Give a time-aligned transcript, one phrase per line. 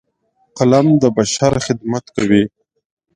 [0.57, 2.43] قلم د بشر خدمت کوي